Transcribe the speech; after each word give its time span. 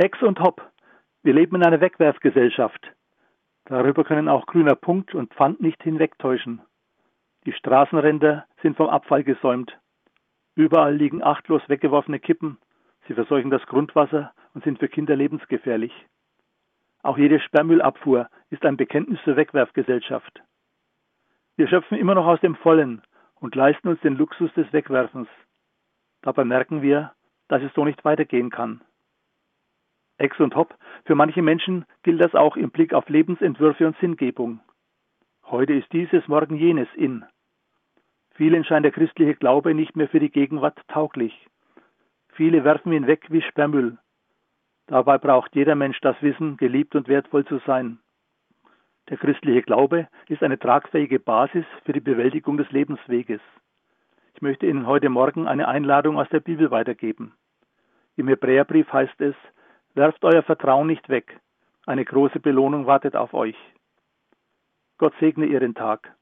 Ex 0.00 0.22
und 0.22 0.38
Hop. 0.38 0.62
Wir 1.24 1.34
leben 1.34 1.56
in 1.56 1.64
einer 1.64 1.80
Wegwerfgesellschaft. 1.80 2.92
Darüber 3.64 4.04
können 4.04 4.28
auch 4.28 4.46
grüner 4.46 4.76
Punkt 4.76 5.12
und 5.12 5.34
Pfand 5.34 5.60
nicht 5.60 5.82
hinwegtäuschen. 5.82 6.60
Die 7.46 7.52
Straßenränder 7.52 8.46
sind 8.62 8.76
vom 8.76 8.88
Abfall 8.88 9.24
gesäumt. 9.24 9.76
Überall 10.54 10.94
liegen 10.94 11.24
achtlos 11.24 11.62
weggeworfene 11.68 12.20
Kippen. 12.20 12.58
Sie 13.08 13.14
verseuchen 13.14 13.50
das 13.50 13.66
Grundwasser 13.66 14.32
und 14.54 14.62
sind 14.62 14.78
für 14.78 14.86
Kinder 14.86 15.16
lebensgefährlich. 15.16 15.92
Auch 17.02 17.18
jede 17.18 17.40
Sperrmüllabfuhr 17.40 18.28
ist 18.50 18.64
ein 18.64 18.76
Bekenntnis 18.76 19.18
zur 19.24 19.34
Wegwerfgesellschaft. 19.34 20.42
Wir 21.56 21.66
schöpfen 21.66 21.98
immer 21.98 22.14
noch 22.14 22.26
aus 22.26 22.40
dem 22.40 22.54
Vollen 22.54 23.02
und 23.34 23.56
leisten 23.56 23.88
uns 23.88 24.00
den 24.02 24.14
Luxus 24.16 24.54
des 24.54 24.72
Wegwerfens. 24.72 25.28
Dabei 26.22 26.44
merken 26.44 26.82
wir, 26.82 27.14
dass 27.48 27.64
es 27.64 27.74
so 27.74 27.84
nicht 27.84 28.04
weitergehen 28.04 28.50
kann. 28.50 28.80
Ex 30.18 30.38
und 30.40 30.56
Hop, 30.56 30.74
für 31.04 31.14
manche 31.14 31.42
Menschen 31.42 31.84
gilt 32.02 32.20
das 32.20 32.34
auch 32.34 32.56
im 32.56 32.70
Blick 32.70 32.92
auf 32.92 33.08
Lebensentwürfe 33.08 33.86
und 33.86 33.96
Sinngebung. 33.98 34.60
Heute 35.44 35.72
ist 35.72 35.92
dieses, 35.92 36.26
morgen 36.28 36.56
jenes 36.56 36.88
in. 36.94 37.24
Vielen 38.34 38.64
scheint 38.64 38.84
der 38.84 38.92
christliche 38.92 39.34
Glaube 39.34 39.74
nicht 39.74 39.96
mehr 39.96 40.08
für 40.08 40.20
die 40.20 40.30
Gegenwart 40.30 40.78
tauglich. 40.88 41.46
Viele 42.30 42.64
werfen 42.64 42.92
ihn 42.92 43.06
weg 43.06 43.26
wie 43.30 43.42
Sperrmüll. 43.42 43.98
Dabei 44.86 45.18
braucht 45.18 45.54
jeder 45.54 45.74
Mensch 45.74 46.00
das 46.00 46.20
Wissen, 46.22 46.56
geliebt 46.56 46.94
und 46.94 47.08
wertvoll 47.08 47.44
zu 47.44 47.58
sein. 47.66 47.98
Der 49.08 49.16
christliche 49.16 49.62
Glaube 49.62 50.08
ist 50.28 50.42
eine 50.42 50.58
tragfähige 50.58 51.18
Basis 51.18 51.64
für 51.84 51.92
die 51.92 52.00
Bewältigung 52.00 52.58
des 52.58 52.70
Lebensweges. 52.70 53.40
Ich 54.34 54.42
möchte 54.42 54.66
Ihnen 54.66 54.86
heute 54.86 55.08
Morgen 55.08 55.48
eine 55.48 55.66
Einladung 55.66 56.18
aus 56.18 56.28
der 56.28 56.40
Bibel 56.40 56.70
weitergeben. 56.70 57.32
Im 58.16 58.28
Hebräerbrief 58.28 58.92
heißt 58.92 59.20
es, 59.20 59.34
Werft 59.98 60.22
euer 60.22 60.44
Vertrauen 60.44 60.86
nicht 60.86 61.08
weg. 61.08 61.40
Eine 61.84 62.04
große 62.04 62.38
Belohnung 62.38 62.86
wartet 62.86 63.16
auf 63.16 63.34
euch. 63.34 63.56
Gott 64.96 65.12
segne 65.18 65.44
Ihren 65.46 65.74
Tag. 65.74 66.14